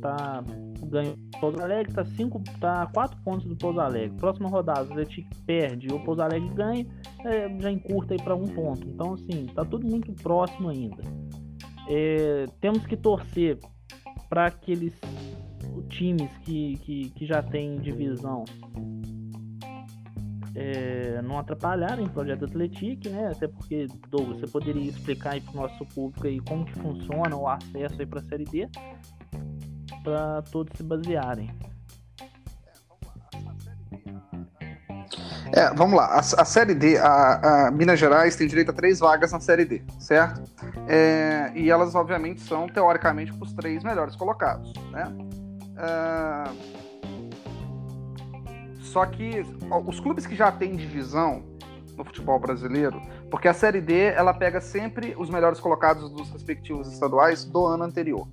[0.00, 0.44] tá
[0.86, 4.16] ganhou o Pouso Alegre, tá cinco, tá quatro pontos do Pouso Alegre.
[4.18, 6.86] Próxima rodada, o Atlético perde, o Pouso Alegre ganha,
[7.24, 8.86] é, já encurta aí para um ponto.
[8.88, 11.02] Então, assim, tá tudo muito próximo ainda.
[11.88, 13.58] É, temos que torcer
[14.28, 14.94] para aqueles
[15.88, 18.44] times que, que, que já têm divisão
[20.54, 23.30] é, não atrapalharem o projeto Atlético, né?
[23.32, 27.36] Até porque, Douglas, você poderia explicar aí para o nosso público aí como que funciona
[27.36, 28.68] o acesso aí para a Série D,
[30.02, 31.50] para todos se basearem.
[35.52, 36.06] É, vamos lá.
[36.06, 39.64] A, a Série D, a, a, Minas Gerais tem direito a três vagas na Série
[39.64, 40.42] D, certo?
[40.86, 45.04] É, e elas, obviamente, são, teoricamente, os três melhores colocados, né?
[45.80, 46.89] Uh,
[48.90, 49.46] só que
[49.86, 51.44] os clubes que já têm divisão
[51.96, 53.00] no futebol brasileiro,
[53.30, 57.84] porque a Série D ela pega sempre os melhores colocados dos respectivos estaduais do ano
[57.84, 58.26] anterior.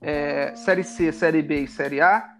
[0.00, 2.34] É, série C, Série B e Série A,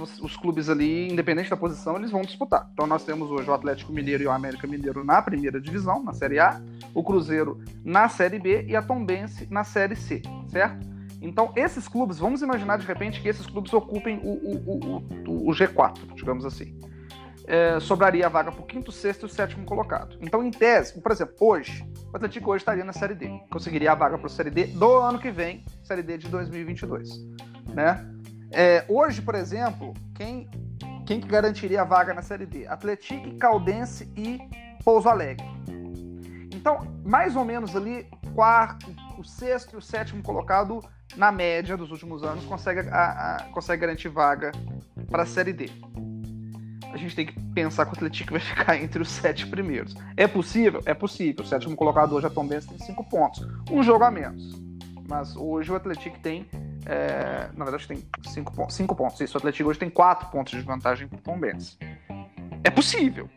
[0.00, 2.66] os, os, clubes ali, independente da posição, eles vão disputar.
[2.72, 6.14] Então nós temos hoje o Atlético Mineiro e o América Mineiro na primeira divisão, na
[6.14, 6.62] Série A,
[6.94, 10.95] o Cruzeiro na Série B e a Tombense na Série C, certo?
[11.20, 15.52] Então, esses clubes, vamos imaginar de repente que esses clubes ocupem o, o, o, o
[15.52, 16.78] G4, digamos assim.
[17.46, 20.18] É, sobraria a vaga para o quinto, sexto e sétimo colocado.
[20.20, 23.28] Então, em tese, por exemplo, hoje, o Atlético hoje estaria na Série D.
[23.50, 27.08] Conseguiria a vaga para a Série D do ano que vem, Série D de 2022.
[27.72, 28.04] Né?
[28.50, 30.48] É, hoje, por exemplo, quem,
[31.06, 32.66] quem garantiria a vaga na Série D?
[32.66, 34.40] Atlético, Caldense e
[34.84, 35.46] Pouso Alegre.
[36.52, 40.80] Então, mais ou menos ali, quarto, o sexto e o sétimo colocado
[41.14, 44.52] na média dos últimos anos, consegue, a, a, consegue garantir vaga
[45.10, 45.70] para a Série D.
[46.92, 49.94] A gente tem que pensar que o Atlético vai ficar entre os sete primeiros.
[50.16, 50.82] É possível?
[50.86, 51.44] É possível.
[51.44, 53.46] O sétimo colocado hoje, a Tom Benz, tem cinco pontos.
[53.70, 54.54] Um jogo a menos.
[55.08, 56.46] Mas hoje o Atlético tem.
[56.84, 59.20] É, na verdade, tem cinco, pontos, cinco pontos.
[59.20, 61.78] Isso, o Atlético hoje tem quatro pontos de vantagem para o Tom Benz.
[62.64, 63.28] É possível.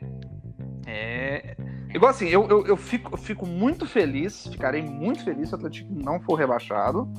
[0.86, 1.56] É.
[1.94, 5.58] Igual assim, eu, eu, eu, fico, eu fico muito feliz, ficarei muito feliz se o
[5.58, 7.12] Atlético não for rebaixado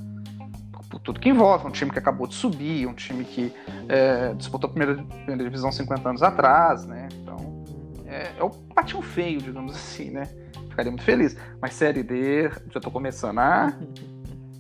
[0.91, 1.67] por tudo que envolve.
[1.67, 3.55] Um time que acabou de subir, um time que
[3.89, 7.09] é, disputou a primeira, primeira, divisão 50 anos atrás, né?
[7.15, 7.65] Então,
[8.07, 10.25] é, é o patinho feio, digamos assim, né?
[10.69, 11.37] Ficaria muito feliz.
[11.63, 13.73] Mas Série D, já estou começando a,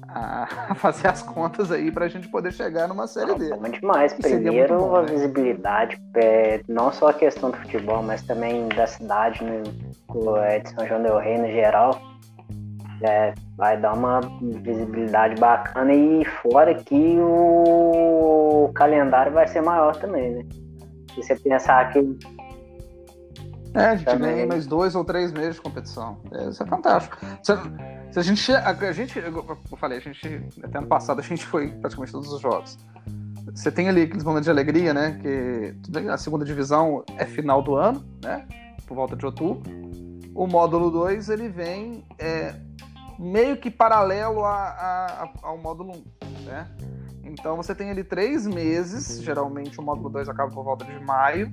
[0.08, 3.52] a, fazer as contas aí para a gente poder chegar numa Série D.
[3.52, 4.12] É demais.
[4.14, 5.08] Primeiro, bom, a né?
[5.08, 9.62] visibilidade, é, não só a questão do futebol, mas também da cidade, né?
[10.46, 12.09] É, de São João del Rei no geral
[13.02, 14.20] é, vai dar uma
[14.62, 20.44] visibilidade bacana e fora que o calendário vai ser maior também, né?
[21.14, 21.98] Se você pensar que.
[23.74, 24.34] É, a gente também...
[24.34, 26.18] ganha mais dois ou três meses de competição.
[26.32, 27.16] É, isso é fantástico.
[27.42, 27.52] Se,
[28.12, 28.52] se a gente.
[28.52, 29.18] A, a gente.
[29.18, 30.46] Eu falei, a gente.
[30.62, 32.78] Até ano passado a gente foi praticamente todos os jogos.
[33.54, 35.18] Você tem ali aqueles momentos de alegria, né?
[35.20, 35.74] Que
[36.08, 38.46] a segunda divisão é final do ano, né?
[38.86, 39.62] Por volta de outubro.
[40.34, 42.54] O módulo 2 ele vem é,
[43.20, 46.66] meio que paralelo a, a, a, ao módulo 1, né?
[47.22, 51.52] Então você tem ali três meses, geralmente o módulo 2 acaba por volta de maio,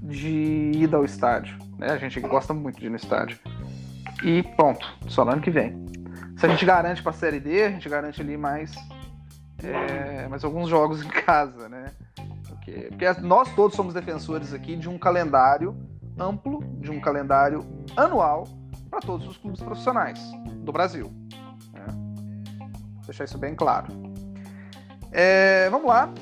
[0.00, 1.58] de ida ao estádio.
[1.76, 1.88] Né?
[1.88, 3.38] A gente gosta muito de ir no estádio.
[4.22, 5.84] E ponto, só no ano que vem.
[6.38, 8.72] Se a gente garante para a Série D, a gente garante ali mais,
[9.62, 11.86] é, mais alguns jogos em casa, né?
[12.48, 15.76] Porque, porque nós todos somos defensores aqui de um calendário
[16.18, 18.44] amplo, de um calendário anual
[18.88, 20.20] para todos os clubes profissionais
[20.66, 21.10] do Brasil.
[21.72, 21.86] Né?
[23.06, 23.86] Deixar isso bem claro.
[25.10, 26.12] É, vamos lá.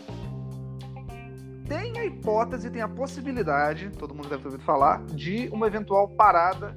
[1.67, 6.07] Tem a hipótese, tem a possibilidade, todo mundo deve ter ouvido falar, de uma eventual
[6.09, 6.77] parada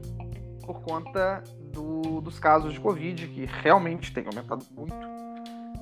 [0.66, 4.96] por conta do, dos casos de Covid, que realmente tem aumentado muito.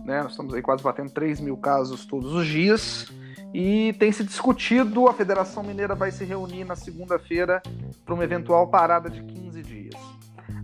[0.04, 0.21] Né?
[0.21, 3.12] Nós estamos aí quase batendo 3 mil casos todos os dias.
[3.54, 7.62] E tem se discutido, a Federação Mineira vai se reunir na segunda-feira
[8.04, 9.44] para uma eventual parada de 15 dias.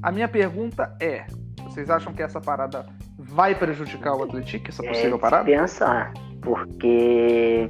[0.01, 1.25] A minha pergunta é:
[1.63, 2.85] vocês acham que essa parada
[3.17, 5.45] vai prejudicar o Atlético, essa possível é parada?
[5.45, 7.69] Pensar, porque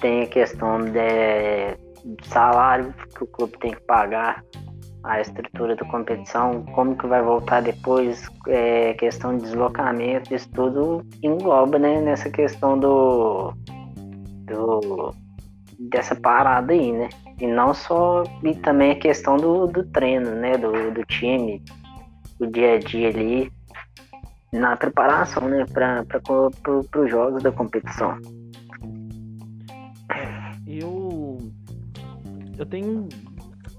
[0.00, 4.42] tem a questão de salário que o clube tem que pagar,
[5.04, 11.06] a estrutura da competição, como que vai voltar depois, é, questão de deslocamento, isso tudo
[11.22, 13.52] engloba né, nessa questão do,
[14.46, 15.14] do
[15.78, 17.08] dessa parada aí, né?
[17.40, 18.24] E não só.
[18.42, 20.56] E também a questão do, do treino, né?
[20.56, 21.62] Do, do time,
[22.38, 23.52] o dia a dia ali,
[24.52, 25.64] na preparação, né?
[25.72, 26.04] Para
[26.96, 28.18] os jogos da competição.
[30.66, 31.38] Eu.
[32.56, 33.08] Eu tenho.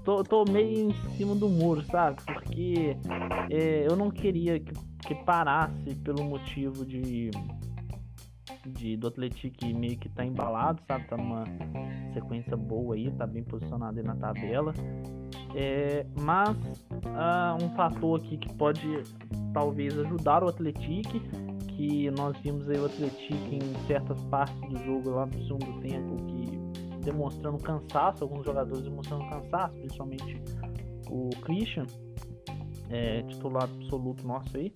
[0.04, 2.16] Tô, tô meio em cima do muro, sabe?
[2.24, 2.96] Porque
[3.50, 4.72] é, eu não queria que,
[5.04, 7.30] que parasse pelo motivo de
[8.66, 11.06] de, do Atlético meio que tá embalado, sabe?
[11.06, 11.44] Tá numa
[12.12, 14.72] sequência boa aí, tá bem posicionado aí na tabela.
[15.54, 16.56] É, mas
[17.14, 19.02] ah, um fator aqui que pode
[19.52, 21.18] talvez ajudar o Atlético,
[21.68, 26.16] que nós vimos aí o Atlético em certas partes do jogo lá no segundo tempo
[26.26, 30.42] que demonstrando cansaço, alguns jogadores demonstrando cansaço, principalmente
[31.08, 31.86] o Christian,
[32.90, 34.72] é, titular absoluto nosso aí.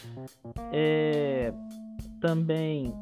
[0.72, 1.52] É,
[2.20, 2.94] também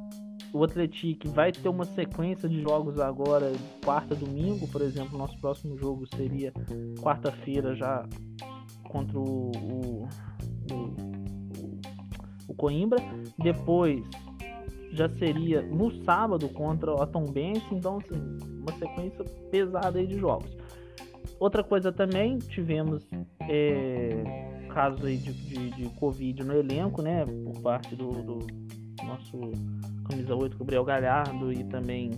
[0.53, 3.53] o Atlético vai ter uma sequência de jogos agora,
[3.85, 5.19] quarta, domingo, por exemplo.
[5.19, 6.53] Nosso próximo jogo seria
[7.01, 8.07] quarta-feira já
[8.85, 10.09] contra o, o,
[10.73, 10.97] o,
[12.49, 12.99] o, Coimbra.
[13.39, 14.03] Depois
[14.93, 17.67] já seria no sábado contra o Atombense.
[17.73, 20.57] Então, assim, uma sequência pesada de jogos.
[21.39, 23.07] Outra coisa também, tivemos
[23.49, 27.25] é, casos aí de, de, de Covid no elenco, né?
[27.25, 28.39] Por parte do, do
[29.05, 29.39] nosso
[30.09, 32.11] camisa 8, Gabriel Galhardo e também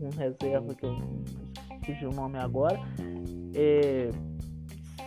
[0.00, 0.96] um reserva que eu
[1.84, 2.78] fugiu o nome agora.
[3.54, 4.10] É,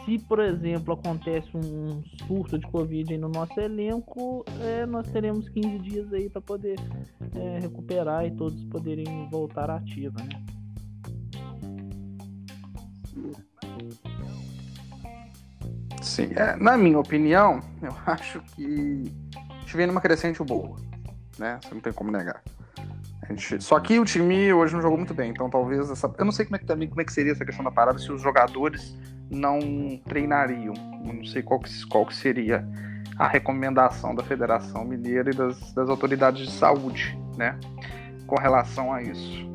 [0.05, 5.79] se, por exemplo, acontece um surto de Covid no nosso elenco, é, nós teremos 15
[5.79, 6.79] dias aí para poder
[7.35, 10.41] é, recuperar e todos poderem voltar à ativa, né?
[16.01, 19.11] Sim, é, na minha opinião, eu acho que
[19.67, 20.77] gente vem numa crescente boa
[21.39, 21.59] né?
[21.61, 22.41] Você não tem como negar.
[23.29, 23.63] Gente...
[23.63, 26.11] Só que o time hoje não jogou muito bem, então talvez essa.
[26.17, 27.99] Eu não sei como é que também como é que seria essa questão da parada
[27.99, 28.97] se os jogadores
[29.29, 29.59] não
[30.07, 30.73] treinariam.
[31.05, 32.65] Eu não sei qual que, qual que seria
[33.17, 37.59] a recomendação da Federação Mineira e das, das autoridades de saúde, né?
[38.25, 39.47] Com relação a isso.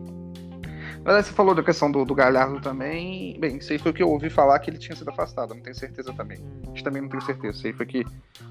[1.04, 3.36] Mas você falou da questão do, do, Galhardo também.
[3.40, 5.60] Bem, isso aí foi o que eu ouvi falar que ele tinha sido afastado, não
[5.60, 6.38] tenho certeza também.
[6.62, 7.56] A gente também não tem certeza.
[7.56, 8.06] Isso aí foi que.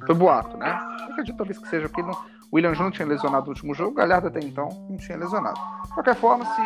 [0.05, 0.77] Foi boato, né?
[1.11, 2.13] Acredito talvez que seja porque não,
[2.51, 5.59] o William Júnior tinha lesionado no último jogo, o Galhardo até então não tinha lesionado.
[5.85, 6.61] De qualquer forma, se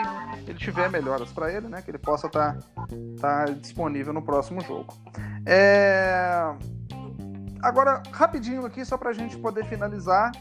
[0.50, 2.66] ele tiver melhoras para ele, né, que ele possa estar tá,
[3.20, 4.94] tá disponível no próximo jogo.
[5.46, 6.54] É...
[7.62, 10.32] Agora, rapidinho aqui, só para a gente poder finalizar.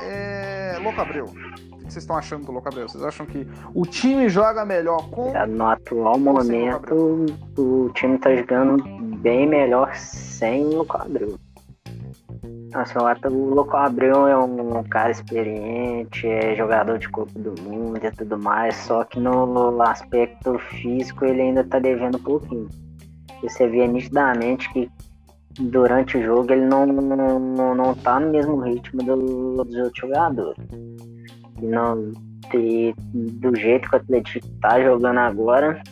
[0.00, 0.78] É...
[0.82, 1.24] Louco Abreu.
[1.24, 2.88] O que vocês estão achando do Louco Abreu?
[2.88, 5.32] Vocês acham que o time joga melhor com.
[5.46, 7.26] No atual momento,
[7.58, 8.82] o time está jogando
[9.18, 11.38] bem melhor sem o Louco Abreu.
[12.72, 18.10] Nossa, o Louco Abreu é um cara experiente, é jogador de Copa do Mundo e
[18.12, 22.68] tudo mais, só que no aspecto físico ele ainda tá devendo um pouquinho.
[23.42, 24.88] Você vê nitidamente que
[25.58, 30.64] durante o jogo ele não, não, não tá no mesmo ritmo do, dos outros jogadores.
[31.60, 32.12] Não,
[32.54, 35.82] e do jeito que o Atlético tá jogando agora,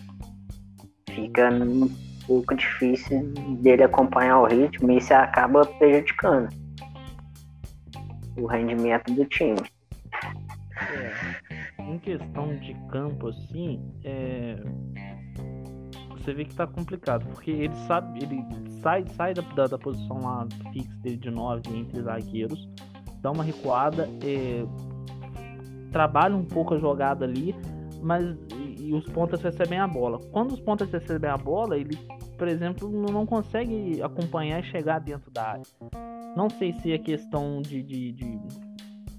[1.10, 1.90] fica um
[2.24, 6.67] pouco difícil dele acompanhar o ritmo e isso acaba prejudicando
[8.38, 9.58] o rendimento do time.
[10.92, 14.56] É, em questão de campo, assim, é,
[16.10, 18.44] você vê que tá complicado, porque ele sabe, ele
[18.80, 22.68] sai, sai da, da, da posição lá fixa dele de 9 entre zagueiros,
[23.20, 24.64] dá uma recuada, é,
[25.90, 27.54] trabalha um pouco a jogada ali,
[28.02, 28.36] mas
[28.88, 30.18] e os pontas recebem a bola.
[30.32, 31.96] Quando os pontas recebem a bola, ele,
[32.38, 35.62] por exemplo, não consegue acompanhar e chegar dentro da área.
[36.38, 38.38] Não sei se é questão de, de, de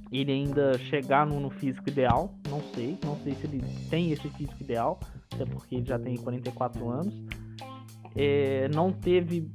[0.09, 2.97] ele ainda chegar no, no, físico ideal, não sei.
[3.03, 5.01] Não sei se ele tem esse físico ideal,
[5.33, 7.13] até porque ele já tem 44 anos.
[8.15, 9.51] É, não teve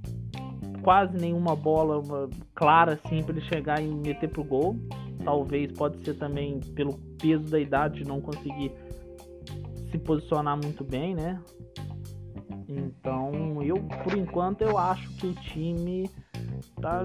[0.82, 2.02] quase nenhuma bola
[2.54, 4.76] clara assim para ele chegar e meter pro gol.
[5.24, 8.72] Talvez pode ser também pelo peso da idade de não conseguir
[9.90, 11.40] se posicionar muito bem, né?
[12.68, 16.10] Então, eu por enquanto eu acho que o time
[16.80, 17.04] tá,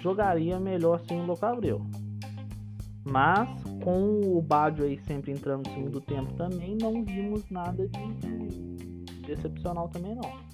[0.00, 1.80] jogaria melhor sem o Locabreu.
[3.04, 3.48] Mas
[3.82, 9.04] com o Badio aí sempre entrando no segundo tempo também, não vimos nada de, de,
[9.22, 10.50] de excepcional também não.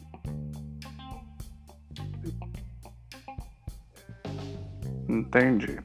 [5.08, 5.78] Entendi.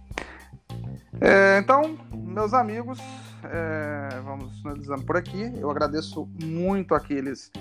[1.19, 2.99] É, então, meus amigos,
[3.43, 5.51] é, vamos finalizando por aqui.
[5.57, 7.51] Eu agradeço muito aqueles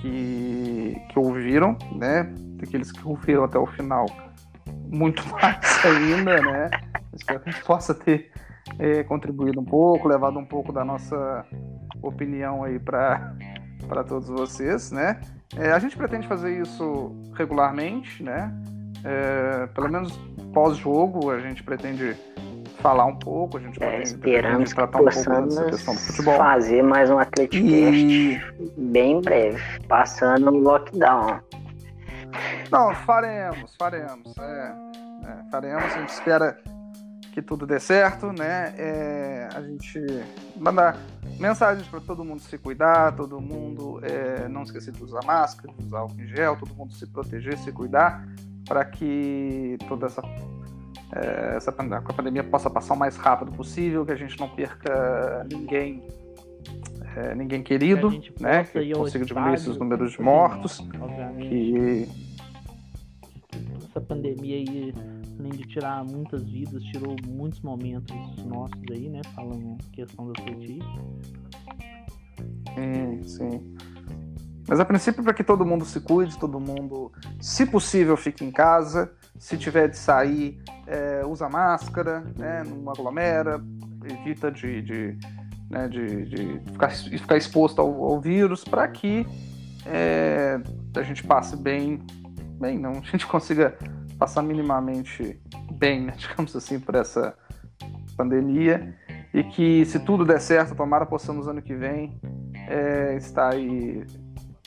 [0.00, 2.32] que, que ouviram, né?
[2.62, 4.06] Aqueles que ouviram até o final
[4.90, 6.70] muito mais ainda, né?
[7.14, 8.30] Espero que a gente possa ter
[8.78, 11.44] é, contribuído um pouco, levado um pouco da nossa
[12.02, 13.34] opinião aí para
[13.86, 15.20] para todos vocês, né?
[15.56, 18.52] É, a gente pretende fazer isso regularmente, né?
[19.04, 20.18] É, pelo menos
[20.52, 22.16] pós-jogo, a gente pretende
[22.80, 26.36] falar um pouco, a gente é, esperamos tratar um pouco dessa questão do futebol.
[26.36, 28.40] fazer mais um Atleticast e...
[28.76, 31.40] bem breve, passando o lockdown.
[32.70, 34.36] Não, faremos, faremos.
[34.38, 34.74] É,
[35.24, 36.58] é, faremos, a gente espera
[37.32, 38.74] que tudo dê certo, né?
[38.76, 40.00] É, a gente
[40.56, 40.96] mandar
[41.38, 45.86] mensagens para todo mundo se cuidar, todo mundo é, não esquecer de usar máscara, de
[45.86, 48.26] usar álcool em gel, todo mundo se proteger, se cuidar,
[48.66, 50.22] para que toda essa
[51.12, 55.46] é, essa a pandemia possa passar o mais rápido possível, que a gente não perca
[55.50, 56.02] ninguém
[57.16, 58.64] é, ninguém querido, que né?
[58.64, 60.84] Que consiga diminuir esses números de mortos.
[61.38, 62.08] Que
[63.98, 64.94] essa pandemia aí,
[65.38, 69.20] além de tirar muitas vidas, tirou muitos momentos nossos aí, né?
[69.34, 70.82] Falando questão da Atletic.
[72.74, 73.76] Sim, sim.
[74.68, 78.50] Mas a princípio para que todo mundo se cuide, todo mundo, se possível, fique em
[78.50, 79.12] casa.
[79.38, 82.62] Se tiver de sair, é, usa máscara, né?
[82.64, 83.64] Não aglomera,
[84.04, 85.18] evita de, de,
[85.70, 89.26] né, de, de ficar, ficar, exposto ao, ao vírus para que
[89.86, 90.60] é,
[90.94, 92.00] a gente passe bem,
[92.58, 93.76] bem, não, a gente consiga
[94.18, 95.40] passar minimamente
[95.72, 97.34] bem, né, digamos assim, por essa
[98.16, 98.96] pandemia
[99.32, 102.18] e que se tudo der certo, tomara possamos ano que vem
[102.68, 104.04] é, estar aí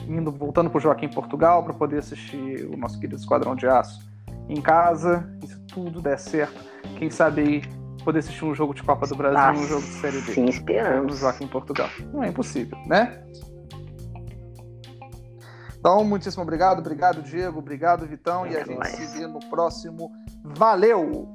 [0.08, 4.10] indo, voltando para o Joaquim Portugal para poder assistir o nosso querido Esquadrão de Aço
[4.48, 6.62] em casa, e se tudo der certo,
[6.98, 7.62] quem sabe aí
[8.04, 10.34] poder assistir um jogo de Copa do Brasil, ah, um jogo de Série D.
[10.34, 11.20] Sim, esperamos.
[11.20, 11.90] Joaquim Portugal.
[12.12, 13.24] Não é impossível, né?
[15.82, 20.12] Então, muitíssimo obrigado, obrigado, Diego, obrigado, Vitão, e a gente se vê no próximo.
[20.44, 21.28] Valeu!